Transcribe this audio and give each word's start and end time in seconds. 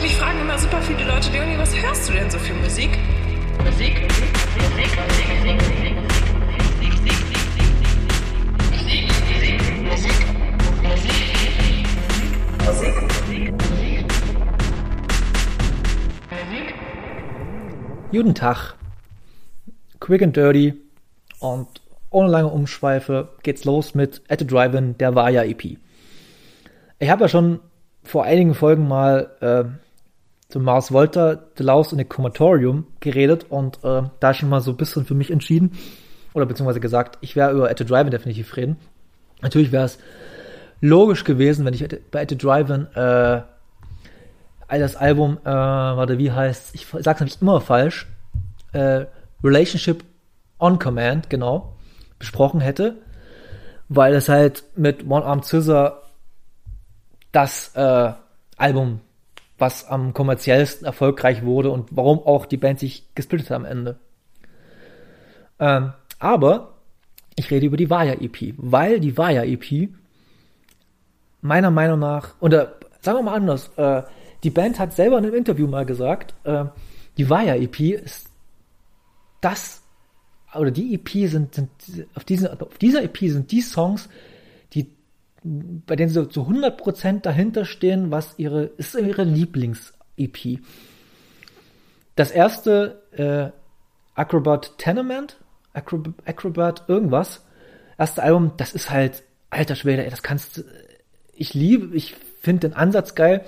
Mich 0.00 0.14
fragen 0.16 0.40
immer 0.40 0.56
super 0.56 0.80
viele 0.80 1.04
Leute, 1.04 1.30
Leonie, 1.32 1.58
was 1.58 1.74
hörst 1.74 2.08
du 2.08 2.12
denn 2.12 2.30
so 2.30 2.38
für 2.38 2.54
Musik? 2.54 2.90
Musik, 3.64 4.00
Musik, 4.00 4.30
Musik, 4.54 4.86
Musik, 4.86 5.58
Musik, 12.64 13.08
Guten 18.12 18.34
Tag. 18.34 18.74
Quick 19.98 20.22
and 20.22 20.36
dirty 20.36 20.74
und 21.40 21.66
ohne 22.10 22.28
lange 22.28 22.48
Umschweife 22.48 23.28
geht's 23.42 23.64
los 23.64 23.94
mit 23.94 24.22
At 24.28 24.38
the 24.38 24.46
Drive-In, 24.46 24.96
der 24.98 25.14
Vaya 25.14 25.42
EP. 25.42 25.76
Ich 27.00 27.10
habe 27.10 27.24
ja 27.24 27.28
schon 27.28 27.60
vor 28.04 28.24
einigen 28.24 28.54
Folgen 28.54 28.88
mal 28.88 29.30
äh, 29.40 29.87
zu 30.48 30.60
Mars 30.60 30.92
Volta, 30.92 31.42
The 31.56 31.62
Laus 31.62 31.92
und 31.92 32.08
Comatorium 32.08 32.86
geredet 33.00 33.46
und 33.50 33.84
äh, 33.84 34.02
da 34.18 34.32
schon 34.32 34.48
mal 34.48 34.60
so 34.60 34.70
ein 34.70 34.76
bisschen 34.78 35.04
für 35.04 35.14
mich 35.14 35.30
entschieden 35.30 35.72
oder 36.32 36.46
beziehungsweise 36.46 36.80
gesagt, 36.80 37.18
ich 37.20 37.36
wäre 37.36 37.52
über 37.52 37.70
At 37.70 37.78
the 37.78 37.84
Drive-In 37.84 38.10
definitiv 38.10 38.56
reden. 38.56 38.76
Natürlich 39.42 39.72
wäre 39.72 39.84
es 39.84 39.98
logisch 40.80 41.24
gewesen, 41.24 41.66
wenn 41.66 41.74
ich 41.74 41.86
bei 42.10 42.22
At 42.22 42.30
the 42.30 42.38
Drive-In 42.38 42.86
äh, 42.94 43.42
das 44.68 44.96
Album, 44.96 45.38
äh, 45.44 45.50
warte, 45.50 46.18
wie 46.18 46.32
heißt 46.32 46.74
ich 46.74 46.86
sag's 47.00 47.20
nämlich 47.20 47.42
immer 47.42 47.60
falsch, 47.60 48.06
äh, 48.72 49.04
Relationship 49.44 50.02
on 50.58 50.78
Command, 50.78 51.28
genau, 51.28 51.76
besprochen 52.18 52.60
hätte, 52.60 52.96
weil 53.90 54.14
es 54.14 54.30
halt 54.30 54.64
mit 54.76 55.08
One 55.08 55.24
Arm 55.24 55.42
Scissor 55.42 56.02
das 57.32 57.72
äh, 57.74 58.12
Album, 58.56 59.00
was 59.58 59.86
am 59.86 60.14
kommerziellsten 60.14 60.86
erfolgreich 60.86 61.44
wurde 61.44 61.70
und 61.70 61.88
warum 61.96 62.20
auch 62.20 62.46
die 62.46 62.56
Band 62.56 62.78
sich 62.78 63.04
gesplittet 63.14 63.50
hat 63.50 63.56
am 63.56 63.64
Ende. 63.64 63.98
Ähm, 65.58 65.92
aber 66.18 66.74
ich 67.36 67.50
rede 67.50 67.66
über 67.66 67.76
die 67.76 67.90
Vaya 67.90 68.14
EP, 68.14 68.54
weil 68.56 69.00
die 69.00 69.16
Vaya 69.16 69.44
EP 69.44 69.90
meiner 71.40 71.70
Meinung 71.70 71.98
nach, 71.98 72.34
oder 72.40 72.74
sagen 73.00 73.18
wir 73.18 73.22
mal 73.22 73.34
anders, 73.34 73.70
äh, 73.76 74.02
die 74.42 74.50
Band 74.50 74.78
hat 74.78 74.94
selber 74.94 75.18
in 75.18 75.24
einem 75.24 75.34
Interview 75.34 75.66
mal 75.66 75.86
gesagt, 75.86 76.34
äh, 76.44 76.64
die 77.16 77.28
Vaya 77.28 77.56
EP 77.56 77.80
ist 77.80 78.30
das, 79.40 79.82
oder 80.54 80.70
die 80.70 80.94
EP 80.94 81.28
sind, 81.28 81.54
sind 81.54 81.70
auf, 82.14 82.24
diesen, 82.24 82.48
auf 82.60 82.78
dieser 82.78 83.02
EP 83.02 83.18
sind 83.18 83.50
die 83.50 83.60
Songs, 83.60 84.08
die, 84.74 84.90
bei 85.42 85.96
denen 85.96 86.10
sie 86.10 86.28
zu 86.28 86.42
100% 86.42 87.20
dahinter 87.20 87.64
stehen, 87.64 88.10
was 88.10 88.38
ihre, 88.38 88.64
ist 88.64 88.94
ihre 88.94 89.24
Lieblings-EP. 89.24 90.60
Das 92.16 92.30
erste, 92.30 93.02
äh, 93.12 93.50
Acrobat 94.18 94.78
Tenement, 94.78 95.36
Acrobat, 95.72 96.14
Acrobat 96.26 96.88
irgendwas, 96.88 97.44
erste 97.96 98.22
Album, 98.22 98.52
das 98.56 98.72
ist 98.72 98.90
halt, 98.90 99.22
alter 99.50 99.76
Schwede, 99.76 100.04
ey, 100.04 100.10
das 100.10 100.22
kannst 100.22 100.58
du, 100.58 100.62
ich 101.32 101.54
liebe, 101.54 101.94
ich 101.94 102.16
finde 102.40 102.68
den 102.68 102.76
Ansatz 102.76 103.14
geil, 103.14 103.44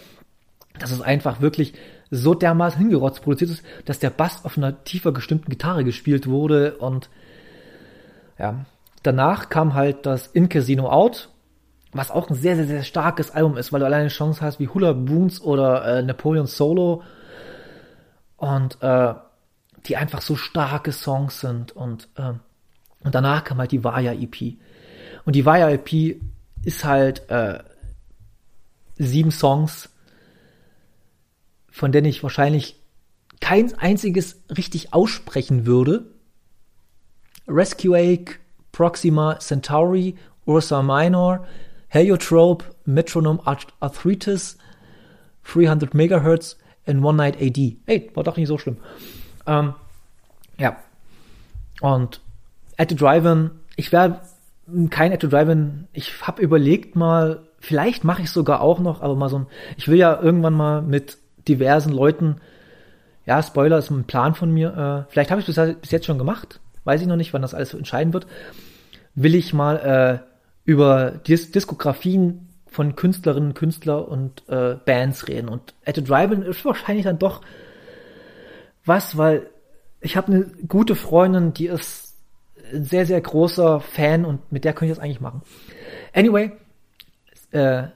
dass 0.78 0.92
es 0.92 1.00
einfach 1.00 1.41
wirklich 1.41 1.75
so 2.10 2.34
dermaßen 2.34 2.78
hingerotzt 2.78 3.22
produziert 3.22 3.50
ist, 3.50 3.64
dass 3.84 3.98
der 3.98 4.10
Bass 4.10 4.44
auf 4.44 4.56
einer 4.56 4.84
tiefer 4.84 5.12
gestimmten 5.12 5.50
Gitarre 5.50 5.84
gespielt 5.84 6.27
wurde 6.27 6.77
und 6.78 7.08
ja, 8.38 8.64
danach 9.02 9.48
kam 9.48 9.75
halt 9.75 10.06
das 10.06 10.27
In 10.28 10.48
Casino 10.48 10.88
Out, 10.88 11.28
was 11.92 12.10
auch 12.10 12.28
ein 12.30 12.36
sehr, 12.36 12.56
sehr, 12.56 12.66
sehr 12.66 12.83
starkes 12.83 13.30
Album 13.30 13.56
ist, 13.56 13.72
weil 13.72 13.80
du 13.80 13.86
alleine 13.86 14.08
Chance 14.08 14.41
hast 14.41 14.60
wie 14.60 14.69
Hula 14.69 14.92
Boons 14.92 15.41
oder 15.41 15.84
äh, 15.98 16.02
Napoleon 16.02 16.47
Solo 16.47 17.02
und 18.36 18.80
äh, 18.82 19.14
die 19.86 19.97
einfach 19.97 20.20
so 20.20 20.36
starke 20.36 20.92
Songs 20.92 21.41
sind 21.41 21.72
und 21.72 22.08
äh, 22.16 22.32
und 23.02 23.15
danach 23.15 23.44
kam 23.44 23.59
halt 23.59 23.72
die 23.72 23.82
Vaya 23.82 24.12
EP 24.12 24.56
und 25.25 25.34
die 25.34 25.47
Vaya 25.47 25.70
EP 25.70 26.20
ist 26.65 26.84
halt 26.84 27.28
äh, 27.31 27.60
sieben 28.97 29.31
Songs 29.31 29.88
von 31.70 31.92
denen 31.92 32.06
ich 32.06 32.22
wahrscheinlich 32.22 32.76
kein 33.41 33.72
einziges 33.78 34.42
richtig 34.54 34.92
aussprechen 34.92 35.66
würde. 35.66 36.04
Rescueake, 37.48 38.36
Proxima 38.70 39.38
Centauri, 39.38 40.16
Ursa 40.44 40.82
Minor, 40.82 41.47
Heliotrope, 41.91 42.65
Metronome 42.87 43.41
Arthritis, 43.81 44.56
300 45.45 45.93
Megahertz 45.93 46.56
and 46.87 47.03
One 47.03 47.17
Night 47.17 47.37
AD. 47.41 47.77
Ey, 47.87 48.11
war 48.15 48.23
doch 48.23 48.37
nicht 48.37 48.47
so 48.47 48.59
schlimm. 48.59 48.77
Ähm, 49.47 49.75
ja. 50.56 50.77
Und 51.81 52.21
At 52.77 52.91
the 52.91 52.97
Drive-In, 52.97 53.51
ich 53.75 53.91
wäre 53.91 54.21
kein 54.91 55.12
At 55.12 55.21
the 55.23 55.28
Drive-In, 55.28 55.89
ich 55.93 56.27
habe 56.27 56.41
überlegt 56.41 56.95
mal, 56.95 57.41
vielleicht 57.59 58.05
mache 58.05 58.22
ich 58.22 58.31
sogar 58.31 58.61
auch 58.61 58.78
noch, 58.78 59.03
aber 59.03 59.17
mal 59.17 59.28
so 59.28 59.41
ein, 59.41 59.47
ich 59.77 59.89
will 59.89 59.99
ja 59.99 60.21
irgendwann 60.21 60.55
mal 60.55 60.83
mit 60.83 61.19
diversen 61.49 61.93
Leuten, 61.93 62.37
ja, 63.27 63.43
Spoiler 63.43 63.78
ist 63.78 63.91
ein 63.91 64.05
Plan 64.05 64.34
von 64.37 64.53
mir, 64.53 65.07
äh, 65.09 65.11
vielleicht 65.12 65.33
habe 65.33 65.41
ich 65.41 65.47
das 65.47 65.77
bis 65.81 65.91
jetzt 65.91 66.07
schon 66.07 66.19
gemacht, 66.19 66.61
weiß 66.84 67.01
ich 67.01 67.09
noch 67.09 67.17
nicht, 67.17 67.33
wann 67.33 67.43
das 67.43 67.55
alles 67.55 67.75
entscheiden 67.75 68.12
wird, 68.12 68.28
will 69.15 69.34
ich 69.34 69.53
mal 69.53 70.22
äh, 70.25 70.29
über 70.70 71.10
Dis 71.10 71.50
Diskografien 71.50 72.48
von 72.69 72.94
Künstlerinnen, 72.94 73.54
Künstler 73.54 74.06
und 74.06 74.48
äh, 74.48 74.76
Bands 74.84 75.26
reden. 75.26 75.48
Und 75.48 75.75
At 75.84 75.97
the 75.97 76.04
Drive-In 76.04 76.42
ist 76.42 76.64
wahrscheinlich 76.64 77.06
dann 77.06 77.19
doch 77.19 77.41
was, 78.84 79.16
weil 79.16 79.50
ich 80.00 80.16
habe 80.16 80.32
eine 80.32 80.44
gute 80.69 80.94
Freundin, 80.94 81.53
die 81.53 81.66
ist 81.66 82.14
ein 82.72 82.84
sehr, 82.84 83.04
sehr 83.04 83.20
großer 83.20 83.80
Fan 83.80 84.25
und 84.25 84.53
mit 84.53 84.64
der 84.64 84.72
könnte 84.72 84.92
ich 84.92 84.97
das 84.97 85.04
eigentlich 85.04 85.20
machen. 85.20 85.42
Anyway, 86.14 86.53
äh, 87.50 87.88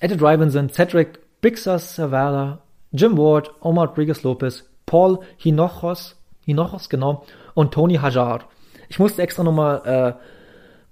At 0.00 0.08
the 0.08 0.16
Drive-In 0.16 0.48
sind 0.48 0.72
Cedric 0.72 1.18
Bixas 1.42 1.96
Zavala, 1.96 2.60
Jim 2.92 3.18
Ward, 3.18 3.50
Omar 3.60 3.88
Rodriguez 3.88 4.22
Lopez, 4.22 4.64
Paul 4.86 5.18
Hinochos, 5.36 6.16
Hinochos, 6.46 6.88
genau, 6.88 7.26
und 7.52 7.74
Tony 7.74 7.96
Hajar. 7.96 8.48
Ich 8.88 8.98
musste 8.98 9.20
extra 9.20 9.42
nochmal 9.42 9.82
äh, 9.84 10.39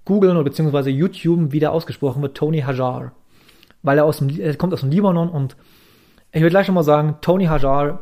googeln 0.05 0.35
oder 0.35 0.43
beziehungsweise 0.43 0.89
YouTube, 0.89 1.51
wie 1.51 1.59
der 1.59 1.71
ausgesprochen 1.71 2.21
wird, 2.21 2.35
Tony 2.35 2.61
Hajar. 2.61 3.11
Weil 3.81 3.97
er, 3.97 4.05
aus 4.05 4.17
dem, 4.17 4.29
er 4.39 4.55
kommt 4.55 4.73
aus 4.73 4.81
dem 4.81 4.91
Libanon 4.91 5.29
und 5.29 5.55
ich 6.31 6.41
will 6.41 6.49
gleich 6.49 6.65
schon 6.65 6.75
mal 6.75 6.83
sagen, 6.83 7.17
Tony 7.21 7.45
Hajar 7.45 8.01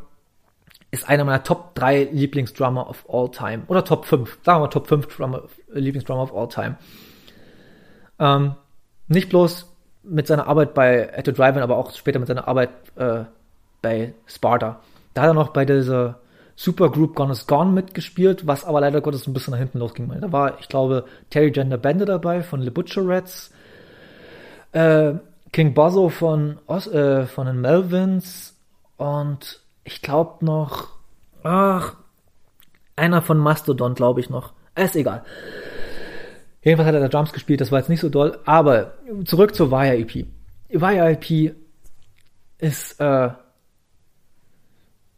ist 0.91 1.07
einer 1.07 1.23
meiner 1.23 1.43
Top 1.43 1.75
3 1.75 2.09
Lieblingsdrummer 2.11 2.89
of 2.89 3.05
all 3.09 3.29
time. 3.29 3.63
Oder 3.67 3.83
Top 3.83 4.05
5. 4.05 4.39
Sagen 4.43 4.57
wir 4.57 4.65
mal 4.65 4.67
Top 4.67 4.87
5 4.87 5.07
Drummer, 5.15 5.43
Lieblingsdrummer 5.73 6.23
of 6.23 6.35
all 6.35 6.47
time. 6.47 6.77
Ähm, 8.19 8.55
nicht 9.07 9.29
bloß 9.29 9.73
mit 10.03 10.27
seiner 10.27 10.47
Arbeit 10.47 10.73
bei 10.73 11.15
At 11.17 11.25
the 11.25 11.33
Drive-In, 11.33 11.61
aber 11.61 11.77
auch 11.77 11.93
später 11.93 12.19
mit 12.19 12.27
seiner 12.27 12.47
Arbeit 12.47 12.69
äh, 12.95 13.25
bei 13.81 14.13
Sparta. 14.25 14.79
Da 15.13 15.21
hat 15.21 15.29
er 15.29 15.33
noch 15.33 15.49
bei 15.49 15.65
dieser 15.65 16.19
Supergroup 16.57 17.13
Gone 17.13 17.31
is 17.31 17.45
Gone 17.45 17.71
mitgespielt, 17.71 18.47
was 18.47 18.65
aber 18.65 18.81
leider 18.81 18.99
Gottes 18.99 19.27
ein 19.27 19.33
bisschen 19.33 19.51
nach 19.51 19.59
hinten 19.59 19.77
losging. 19.77 20.11
Da 20.19 20.31
war, 20.31 20.59
ich 20.59 20.67
glaube, 20.67 21.05
Terry 21.29 21.51
Gender 21.51 21.77
Bender 21.77 22.05
dabei 22.05 22.41
von 22.41 22.61
Le 22.61 22.71
Butcherettes, 22.71 23.53
äh, 24.71 25.13
King 25.53 25.75
Bozzo 25.75 26.09
von, 26.09 26.57
Os 26.65 26.87
äh, 26.87 27.27
von 27.27 27.45
den 27.45 27.61
Melvins 27.61 28.57
und 28.97 29.61
ich 29.83 30.01
glaube 30.01 30.43
noch, 30.43 30.89
ach, 31.43 31.95
einer 32.95 33.21
von 33.21 33.37
Mastodon, 33.37 33.93
glaube 33.93 34.19
ich 34.19 34.31
noch. 34.31 34.53
Ist 34.75 34.95
egal. 34.95 35.23
Jedenfalls 36.63 36.87
hat 36.87 36.95
er 36.95 37.01
da 37.01 37.07
Drums 37.07 37.33
gespielt, 37.33 37.61
das 37.61 37.71
war 37.71 37.79
jetzt 37.79 37.89
nicht 37.89 38.01
so 38.01 38.09
doll. 38.09 38.39
Aber 38.45 38.93
zurück 39.25 39.53
zur. 39.53 39.69
Vaya 39.69 39.93
EP 39.93 41.55
ist, 42.57 42.99
äh, 42.99 43.29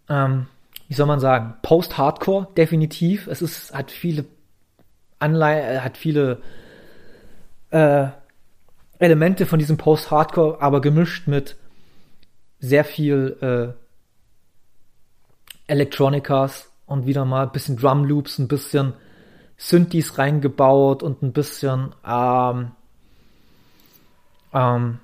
ähm, 0.09 0.47
wie 0.89 0.95
soll 0.95 1.05
man 1.05 1.19
sagen, 1.19 1.53
Post-Hardcore, 1.61 2.47
definitiv. 2.57 3.27
Es 3.27 3.43
ist, 3.43 3.73
hat 3.73 3.91
viele 3.91 4.25
Anleihen, 5.19 5.77
äh, 5.77 5.79
hat 5.81 5.97
viele 5.97 6.41
äh, 7.69 8.07
Elemente 8.97 9.45
von 9.45 9.59
diesem 9.59 9.77
Post-Hardcore, 9.77 10.61
aber 10.61 10.81
gemischt 10.81 11.27
mit 11.27 11.57
sehr 12.59 12.83
viel 12.83 13.37
äh, 13.39 15.71
Electronicas 15.71 16.71
und 16.87 17.05
wieder 17.05 17.23
mal 17.23 17.43
ein 17.43 17.51
bisschen 17.51 17.77
Drum 17.77 18.03
Loops, 18.03 18.39
ein 18.39 18.47
bisschen 18.47 18.93
Synthes 19.57 20.17
reingebaut 20.17 21.03
und 21.03 21.21
ein 21.21 21.33
bisschen 21.33 21.93
ähm, 22.03 22.71
ähm, 24.53 24.99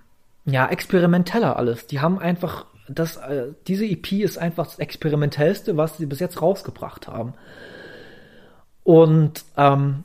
ja 0.45 0.67
experimenteller 0.67 1.57
alles. 1.57 1.85
Die 1.85 1.99
haben 1.99 2.17
einfach 2.17 2.65
das, 2.87 3.17
äh, 3.17 3.47
diese 3.67 3.85
EP 3.85 4.11
ist 4.13 4.37
einfach 4.37 4.65
das 4.65 4.79
experimentellste, 4.79 5.77
was 5.77 5.97
sie 5.97 6.05
bis 6.05 6.19
jetzt 6.19 6.41
rausgebracht 6.41 7.07
haben. 7.07 7.33
Und 8.83 9.43
ähm, 9.57 10.03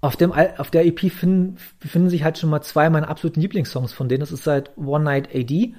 auf, 0.00 0.16
dem, 0.16 0.32
auf 0.32 0.70
der 0.70 0.86
EP 0.86 1.10
finden, 1.12 1.58
befinden 1.78 2.08
sich 2.08 2.24
halt 2.24 2.38
schon 2.38 2.50
mal 2.50 2.62
zwei 2.62 2.90
meiner 2.90 3.08
absoluten 3.08 3.40
Lieblingssongs 3.40 3.92
von 3.92 4.08
denen. 4.08 4.20
Das 4.20 4.32
ist 4.32 4.46
halt 4.46 4.76
One 4.76 5.04
Night 5.04 5.28
AD 5.34 5.74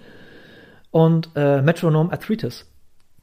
und 0.91 1.29
äh, 1.35 1.61
Metronome 1.61 2.11
Arthritis. 2.11 2.67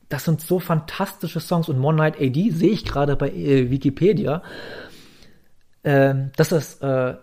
Das 0.09 0.25
sind 0.25 0.41
so 0.41 0.59
fantastische 0.59 1.41
Songs 1.41 1.69
und 1.69 1.83
One 1.83 1.99
Night 1.99 2.21
AD 2.21 2.51
sehe 2.51 2.71
ich 2.71 2.85
gerade 2.85 3.17
bei 3.17 3.31
äh, 3.31 3.71
Wikipedia, 3.71 4.43
äh, 5.83 6.15
dass 6.37 6.49
das 6.49 6.81
äh, 6.81 7.15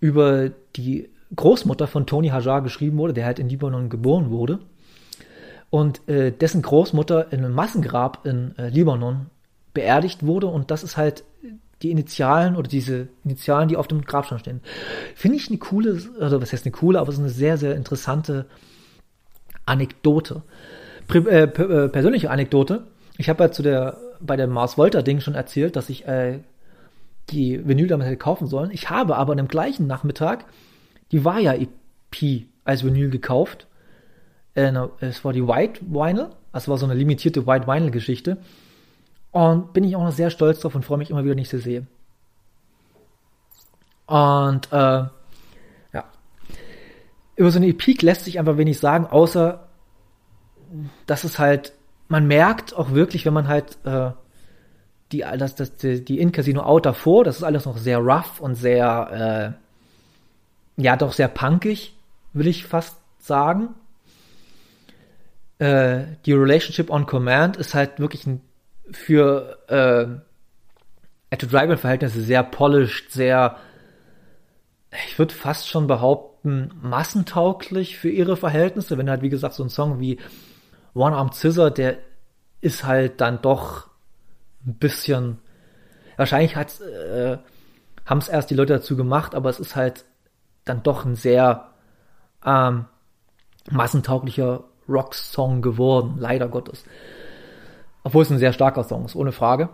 über 0.00 0.50
die 0.76 1.10
Großmutter 1.34 1.86
von 1.86 2.06
Tony 2.06 2.28
Hajar 2.28 2.62
geschrieben 2.62 2.98
wurde, 2.98 3.14
der 3.14 3.26
halt 3.26 3.38
in 3.38 3.48
Libanon 3.48 3.88
geboren 3.88 4.30
wurde 4.30 4.60
und 5.70 6.08
äh, 6.08 6.30
dessen 6.30 6.62
Großmutter 6.62 7.32
in 7.32 7.44
einem 7.44 7.54
Massengrab 7.54 8.24
in 8.26 8.56
äh, 8.58 8.68
Libanon 8.68 9.26
beerdigt 9.74 10.24
wurde 10.24 10.46
und 10.46 10.70
das 10.70 10.82
ist 10.82 10.96
halt 10.96 11.24
die 11.82 11.90
Initialen 11.90 12.56
oder 12.56 12.68
diese 12.68 13.08
Initialen, 13.24 13.68
die 13.68 13.76
auf 13.76 13.88
dem 13.88 14.02
Grabstein 14.02 14.38
stehen. 14.38 14.60
Finde 15.14 15.36
ich 15.36 15.48
eine 15.48 15.58
coole, 15.58 16.00
oder 16.18 16.40
was 16.40 16.52
heißt 16.52 16.64
eine 16.64 16.72
coole, 16.72 16.98
aber 16.98 17.10
es 17.10 17.16
ist 17.16 17.20
eine 17.20 17.28
sehr, 17.28 17.58
sehr 17.58 17.76
interessante 17.76 18.46
Anekdote. 19.66 20.42
Pri 21.06 21.18
äh, 21.28 21.42
äh 21.42 21.88
persönliche 21.88 22.30
Anekdote. 22.30 22.84
Ich 23.18 23.28
habe 23.28 23.44
ja 23.44 23.50
zu 23.50 23.62
der, 23.62 23.98
bei 24.20 24.36
dem 24.36 24.50
Mars 24.50 24.78
Volta 24.78 25.02
Ding 25.02 25.20
schon 25.20 25.34
erzählt, 25.34 25.76
dass 25.76 25.90
ich 25.90 26.06
äh, 26.06 26.40
die 27.30 27.66
Vinyl 27.66 27.88
damit 27.88 28.06
hätte 28.06 28.16
kaufen 28.16 28.46
sollen. 28.46 28.70
Ich 28.70 28.88
habe 28.88 29.16
aber 29.16 29.32
an 29.32 29.38
dem 29.38 29.48
gleichen 29.48 29.86
Nachmittag 29.86 30.44
die 31.12 31.24
Vaya 31.24 31.54
EP 31.54 32.46
als 32.64 32.84
Vinyl 32.84 33.10
gekauft. 33.10 33.66
Äh, 34.54 34.72
es 35.00 35.24
war 35.24 35.32
die 35.32 35.46
White 35.46 35.80
Vinyl, 35.82 36.30
also 36.52 36.70
war 36.70 36.78
so 36.78 36.86
eine 36.86 36.94
limitierte 36.94 37.46
White 37.46 37.66
Vinyl 37.66 37.90
Geschichte. 37.90 38.38
Und 39.32 39.72
bin 39.72 39.84
ich 39.84 39.96
auch 39.96 40.02
noch 40.02 40.12
sehr 40.12 40.30
stolz 40.30 40.60
drauf 40.60 40.74
und 40.74 40.84
freue 40.84 40.98
mich 40.98 41.10
immer 41.10 41.22
wieder, 41.22 41.32
wenn 41.32 41.42
ich 41.42 41.50
sie 41.50 41.58
sehe. 41.58 41.86
Und 44.06 44.72
äh, 44.72 45.04
ja. 45.92 46.04
Über 47.34 47.50
so 47.50 47.58
eine 47.58 47.68
Epic 47.68 48.04
lässt 48.04 48.24
sich 48.24 48.38
einfach 48.38 48.56
wenig 48.56 48.78
sagen, 48.78 49.06
außer 49.06 49.66
dass 51.06 51.24
es 51.24 51.38
halt, 51.38 51.72
man 52.08 52.26
merkt 52.26 52.74
auch 52.74 52.92
wirklich, 52.92 53.26
wenn 53.26 53.34
man 53.34 53.48
halt 53.48 53.78
äh, 53.84 54.10
die, 55.12 55.24
das, 55.38 55.54
das, 55.54 55.76
die, 55.76 56.04
die 56.04 56.18
In-Casino 56.18 56.62
Out 56.62 56.86
davor, 56.86 57.24
das 57.24 57.36
ist 57.36 57.42
alles 57.42 57.64
noch 57.64 57.76
sehr 57.76 57.98
rough 57.98 58.40
und 58.40 58.54
sehr, 58.54 59.54
äh, 59.58 59.65
ja, 60.76 60.96
doch 60.96 61.12
sehr 61.12 61.28
punkig, 61.28 61.96
will 62.32 62.46
ich 62.46 62.66
fast 62.66 62.98
sagen. 63.18 63.74
Äh, 65.58 66.04
die 66.26 66.32
Relationship 66.32 66.90
on 66.90 67.06
Command 67.06 67.56
ist 67.56 67.74
halt 67.74 67.98
wirklich 67.98 68.26
ein 68.26 68.42
für 68.90 69.58
äh, 69.68 71.34
At 71.34 71.52
Driver 71.52 71.76
Verhältnisse 71.76 72.20
sehr 72.20 72.42
polished, 72.44 73.10
sehr, 73.10 73.56
ich 75.08 75.18
würde 75.18 75.34
fast 75.34 75.68
schon 75.68 75.86
behaupten, 75.86 76.70
massentauglich 76.80 77.98
für 77.98 78.10
ihre 78.10 78.36
Verhältnisse. 78.36 78.96
Wenn 78.96 79.10
halt, 79.10 79.22
wie 79.22 79.28
gesagt, 79.28 79.54
so 79.54 79.64
ein 79.64 79.70
Song 79.70 79.98
wie 79.98 80.18
One 80.94 81.16
Armed 81.16 81.34
Scissor, 81.34 81.70
der 81.70 81.98
ist 82.60 82.84
halt 82.84 83.20
dann 83.20 83.42
doch 83.42 83.88
ein 84.64 84.74
bisschen, 84.74 85.38
wahrscheinlich 86.16 86.54
hat's, 86.54 86.80
äh, 86.80 87.38
haben 88.04 88.18
es 88.18 88.28
erst 88.28 88.50
die 88.50 88.54
Leute 88.54 88.74
dazu 88.74 88.96
gemacht, 88.96 89.34
aber 89.34 89.50
es 89.50 89.58
ist 89.58 89.74
halt 89.74 90.04
dann 90.66 90.82
doch 90.82 91.06
ein 91.06 91.14
sehr 91.14 91.68
ähm, 92.44 92.84
massentauglicher 93.70 94.64
Rock-Song 94.88 95.62
geworden, 95.62 96.16
leider 96.18 96.48
Gottes. 96.48 96.84
Obwohl 98.04 98.22
es 98.22 98.30
ein 98.30 98.38
sehr 98.38 98.52
starker 98.52 98.84
Song 98.84 99.06
ist, 99.06 99.16
ohne 99.16 99.32
Frage. 99.32 99.70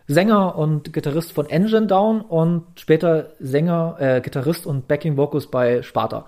Sänger 0.09 0.57
und 0.57 0.91
Gitarrist 0.91 1.31
von 1.31 1.49
Engine 1.49 1.87
Down 1.87 2.19
und 2.19 2.65
später 2.75 3.29
Sänger, 3.39 3.95
äh, 3.99 4.21
Gitarrist 4.21 4.65
und 4.65 4.89
Backing 4.89 5.15
Vocals 5.15 5.47
bei 5.47 5.81
Sparta. 5.83 6.25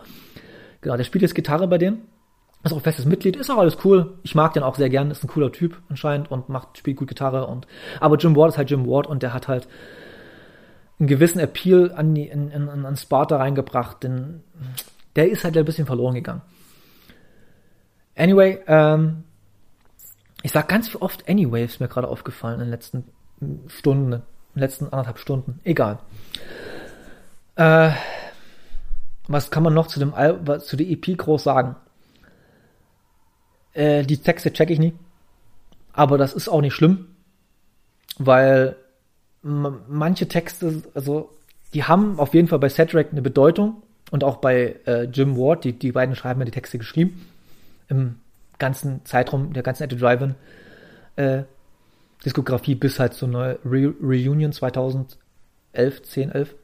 Genau, 0.79 0.95
der 0.95 1.03
spielt 1.03 1.23
jetzt 1.23 1.35
Gitarre 1.35 1.67
bei 1.67 1.77
denen 1.77 2.07
ist 2.63 2.73
auch 2.73 2.81
festes 2.81 3.05
Mitglied, 3.05 3.35
ist 3.35 3.49
auch 3.49 3.57
alles 3.57 3.77
cool. 3.83 4.17
Ich 4.23 4.35
mag 4.35 4.53
den 4.53 4.63
auch 4.63 4.75
sehr 4.75 4.89
gern, 4.89 5.09
ist 5.09 5.23
ein 5.23 5.27
cooler 5.27 5.51
Typ 5.51 5.81
anscheinend 5.89 6.29
und 6.29 6.49
macht, 6.49 6.77
spielt 6.77 6.97
gut 6.97 7.07
Gitarre 7.07 7.47
und, 7.47 7.67
aber 7.99 8.17
Jim 8.17 8.35
Ward 8.35 8.51
ist 8.51 8.57
halt 8.57 8.69
Jim 8.69 8.87
Ward 8.87 9.07
und 9.07 9.23
der 9.23 9.33
hat 9.33 9.47
halt 9.47 9.67
einen 10.99 11.07
gewissen 11.07 11.39
Appeal 11.39 11.91
an, 11.91 12.13
die, 12.13 12.27
in, 12.27 12.51
in, 12.51 12.69
an 12.69 12.95
Sparta 12.95 13.37
reingebracht, 13.37 14.03
denn 14.03 14.43
der 15.15 15.29
ist 15.29 15.43
halt 15.43 15.57
ein 15.57 15.65
bisschen 15.65 15.87
verloren 15.87 16.13
gegangen. 16.13 16.41
Anyway, 18.15 18.59
ähm, 18.67 19.23
ich 20.43 20.51
sag 20.51 20.67
ganz 20.67 20.95
oft 20.95 21.27
Anyway, 21.27 21.65
ist 21.65 21.79
mir 21.79 21.87
gerade 21.87 22.07
aufgefallen 22.07 22.55
in 22.55 22.65
den 22.65 22.69
letzten 22.69 23.05
Stunden, 23.67 24.21
letzten 24.55 24.85
anderthalb 24.85 25.19
Stunden. 25.19 25.59
Egal. 25.63 25.99
Äh, 27.55 27.91
was 29.27 29.51
kann 29.51 29.63
man 29.63 29.73
noch 29.73 29.87
zu 29.87 29.99
dem 29.99 30.13
Al 30.13 30.61
zu 30.61 30.75
der 30.77 30.87
EP 30.87 31.17
groß 31.17 31.43
sagen? 31.43 31.75
Äh, 33.73 34.03
die 34.03 34.17
Texte 34.17 34.51
check 34.51 34.69
ich 34.69 34.79
nie. 34.79 34.93
Aber 35.93 36.17
das 36.17 36.33
ist 36.33 36.47
auch 36.47 36.61
nicht 36.61 36.73
schlimm, 36.73 37.07
weil 38.17 38.75
manche 39.41 40.27
Texte, 40.27 40.83
also 40.93 41.29
die 41.73 41.83
haben 41.83 42.19
auf 42.19 42.33
jeden 42.33 42.47
Fall 42.47 42.59
bei 42.59 42.69
Cedric 42.69 43.11
eine 43.11 43.21
Bedeutung 43.21 43.81
und 44.11 44.23
auch 44.23 44.37
bei 44.37 44.75
äh, 44.85 45.03
Jim 45.03 45.37
Ward, 45.37 45.63
die, 45.63 45.73
die 45.73 45.91
beiden 45.91 46.15
schreiben 46.15 46.39
ja 46.41 46.45
die 46.45 46.51
Texte 46.51 46.77
geschrieben, 46.77 47.25
im 47.87 48.17
ganzen 48.59 49.03
Zeitraum 49.05 49.53
der 49.53 49.63
ganzen 49.63 49.83
Eddie 49.83 49.97
Drive-In 49.97 50.35
äh, 51.15 51.43
Diskografie 52.25 52.75
bis 52.75 52.99
halt 52.99 53.13
zu 53.13 53.25
einer 53.25 53.57
Re 53.65 53.93
Reunion 54.01 54.51
2011, 54.51 55.17
10, 56.03 56.31
11. 56.31 56.55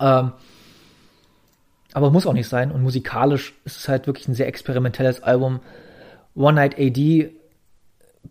Ähm, 0.00 0.32
aber 1.92 2.10
muss 2.10 2.26
auch 2.26 2.32
nicht 2.32 2.48
sein 2.48 2.70
und 2.70 2.82
musikalisch 2.82 3.54
ist 3.64 3.78
es 3.78 3.88
halt 3.88 4.06
wirklich 4.06 4.28
ein 4.28 4.34
sehr 4.34 4.48
experimentelles 4.48 5.22
Album, 5.22 5.60
One 6.34 6.56
Night 6.56 6.78
AD 6.78 7.32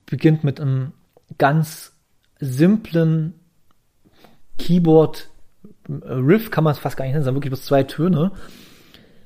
beginnt 0.05 0.43
mit 0.43 0.61
einem 0.61 0.93
ganz 1.37 1.93
simplen 2.39 3.33
Keyboard 4.57 5.29
Riff, 5.89 6.51
kann 6.51 6.63
man 6.63 6.73
es 6.73 6.79
fast 6.79 6.97
gar 6.97 7.05
nicht 7.05 7.13
nennen, 7.13 7.23
sondern 7.23 7.41
wirklich 7.41 7.51
bloß 7.51 7.65
zwei 7.65 7.83
Töne, 7.83 8.31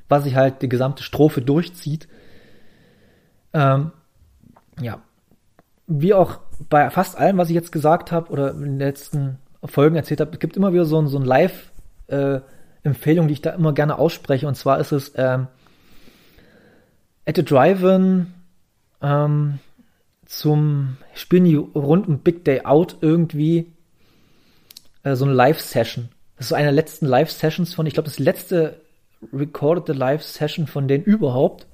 was 0.08 0.24
sich 0.24 0.36
halt 0.36 0.62
die 0.62 0.70
gesamte 0.70 1.04
Strophe 1.04 1.42
durchzieht. 1.42 2.08
Ähm, 3.54 3.92
ja, 4.82 5.02
wie 5.88 6.14
auch 6.14 6.40
bei 6.68 6.90
fast 6.90 7.18
allem, 7.18 7.38
was 7.38 7.50
ich 7.50 7.56
jetzt 7.56 7.72
gesagt 7.72 8.12
habe 8.12 8.32
oder 8.32 8.52
in 8.52 8.62
den 8.62 8.80
letzten 8.80 9.38
Folgen 9.64 9.96
erzählt 9.96 10.22
habe, 10.22 10.32
es 10.34 10.40
gibt 10.40 10.58
immer 10.58 10.74
wieder 10.74 10.86
so, 10.86 11.06
so 11.08 11.18
ein 11.18 11.26
Live-Empfehlung, 11.26 13.26
äh, 13.26 13.28
die 13.28 13.34
ich 13.34 13.42
da 13.42 13.52
immer 13.52 13.74
gerne 13.74 13.98
ausspreche. 13.98 14.48
Und 14.48 14.56
zwar 14.56 14.80
ist 14.80 14.92
es 14.92 15.14
ähm, 15.16 15.48
At 17.26 17.38
the 17.38 17.46
Drive-In 17.46 18.28
ähm, 19.02 19.60
zum 20.26 20.98
Spielen 21.14 21.46
die 21.46 21.56
rund 21.56 22.08
um 22.08 22.20
Big 22.20 22.46
Day 22.46 22.66
Out 22.66 22.98
irgendwie 23.02 23.72
äh, 25.04 25.16
so 25.16 25.26
eine 25.26 25.34
Live-Session. 25.34 26.10
Das 26.38 26.46
ist 26.46 26.50
so 26.50 26.56
eine 26.56 26.66
der 26.66 26.74
letzten 26.74 27.06
Live-Sessions 27.06 27.74
von, 27.74 27.86
ich 27.86 27.94
glaube, 27.94 28.08
das 28.08 28.20
letzte 28.20 28.82
recordete 29.34 29.94
Live-Session 29.94 30.68
von 30.68 30.88
denen 30.88 31.04
überhaupt. 31.04 31.68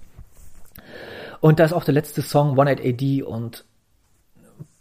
Und 1.42 1.60
da 1.60 1.66
ist 1.66 1.74
auch 1.74 1.84
der 1.84 1.94
letzte 1.94 2.22
Song 2.22 2.58
One 2.58 2.66
Night 2.66 2.82
AD 2.84 3.24
und 3.24 3.66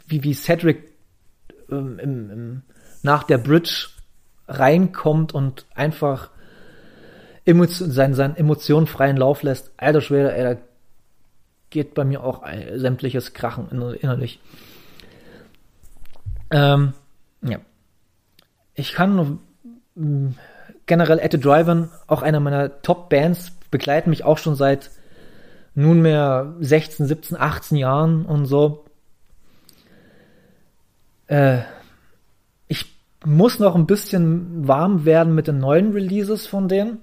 wie, 0.07 0.23
wie 0.23 0.33
Cedric 0.33 0.83
ähm, 1.69 1.99
im, 1.99 2.29
im, 2.29 2.61
nach 3.03 3.23
der 3.23 3.37
Bridge 3.37 3.89
reinkommt 4.47 5.33
und 5.33 5.65
einfach 5.73 6.29
Emotion, 7.45 7.91
seinen, 7.91 8.13
seinen 8.13 8.35
Emotionen 8.35 8.87
freien 8.87 9.17
Lauf 9.17 9.43
lässt. 9.43 9.71
Alter 9.77 10.01
Schwede, 10.01 10.35
ey, 10.35 10.55
da 10.55 10.61
geht 11.69 11.93
bei 11.93 12.03
mir 12.03 12.23
auch 12.23 12.41
ein, 12.41 12.79
sämtliches 12.79 13.33
Krachen 13.33 13.69
innerlich. 13.69 14.39
Ähm, 16.51 16.93
ja. 17.41 17.59
Ich 18.73 18.93
kann 18.93 19.39
mm, 19.95 20.29
generell 20.85 21.19
At 21.19 21.31
the 21.31 21.39
Drive-In, 21.39 21.89
auch 22.07 22.21
einer 22.21 22.39
meiner 22.39 22.81
Top-Bands, 22.81 23.51
begleiten 23.71 24.09
mich 24.09 24.23
auch 24.23 24.37
schon 24.37 24.55
seit 24.55 24.91
nunmehr 25.75 26.55
16, 26.59 27.05
17, 27.05 27.37
18 27.37 27.77
Jahren 27.77 28.25
und 28.25 28.45
so. 28.45 28.85
Äh, 31.27 31.59
ich 32.67 32.85
muss 33.25 33.59
noch 33.59 33.75
ein 33.75 33.87
bisschen 33.87 34.67
warm 34.67 35.05
werden 35.05 35.35
mit 35.35 35.47
den 35.47 35.59
neuen 35.59 35.91
Releases 35.93 36.47
von 36.47 36.67
denen. 36.67 36.99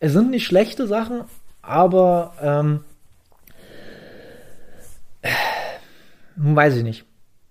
Es 0.00 0.12
sind 0.12 0.30
nicht 0.30 0.46
schlechte 0.46 0.86
Sachen, 0.86 1.24
aber 1.62 2.34
ähm, 2.40 2.84
äh, 5.22 5.30
weiß 6.36 6.76
ich 6.76 6.84
nicht. 6.84 7.04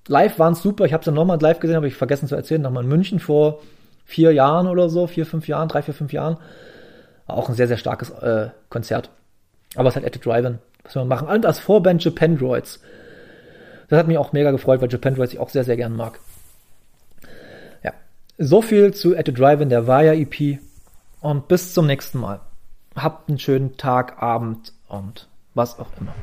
Live 0.07 0.39
waren 0.39 0.53
es 0.53 0.61
super. 0.61 0.85
Ich 0.85 0.93
habe 0.93 1.01
es 1.01 1.05
dann 1.05 1.15
nochmal 1.15 1.39
live 1.41 1.59
gesehen, 1.59 1.75
habe 1.75 1.87
ich 1.87 1.95
vergessen 1.95 2.27
zu 2.27 2.35
erzählen. 2.35 2.61
Nochmal 2.61 2.83
in 2.83 2.89
München 2.89 3.19
vor 3.19 3.59
vier 4.05 4.31
Jahren 4.31 4.67
oder 4.67 4.89
so, 4.89 5.05
vier, 5.05 5.25
fünf 5.25 5.47
Jahren, 5.49 5.67
drei, 5.67 5.81
vier, 5.81 5.93
fünf 5.93 6.13
Jahren. 6.13 6.37
Auch 7.27 7.49
ein 7.49 7.55
sehr, 7.55 7.67
sehr 7.67 7.77
starkes 7.77 8.09
äh, 8.09 8.49
Konzert. 8.69 9.09
Aber 9.75 9.89
es 9.89 9.97
hat 9.97 10.05
At 10.05 10.25
Drive-In, 10.25 10.59
was 10.83 10.95
wir 10.95 11.03
machen. 11.03 11.27
Und 11.27 11.45
als 11.45 11.59
Vorband 11.59 12.03
Japan 12.03 12.37
Droids. 12.37 12.79
Das 13.87 13.99
hat 13.99 14.07
mich 14.07 14.17
auch 14.17 14.33
mega 14.33 14.51
gefreut, 14.51 14.81
weil 14.81 14.91
Japan 14.91 15.15
Droids 15.15 15.33
ich 15.33 15.39
auch 15.39 15.49
sehr, 15.49 15.63
sehr 15.63 15.77
gern 15.77 15.95
mag. 15.95 16.19
Ja, 17.83 17.93
so 18.37 18.61
viel 18.61 18.93
zu 18.93 19.17
At 19.17 19.27
the 19.27 19.33
Drive-In, 19.33 19.69
der 19.69 19.87
Vaya 19.87 20.13
EP. 20.13 20.59
Und 21.21 21.47
bis 21.47 21.73
zum 21.73 21.87
nächsten 21.87 22.19
Mal. 22.19 22.41
Habt 22.95 23.29
einen 23.29 23.39
schönen 23.39 23.77
Tag, 23.77 24.21
Abend 24.21 24.73
und 24.87 25.27
was 25.53 25.79
auch 25.79 25.89
immer. 25.99 26.13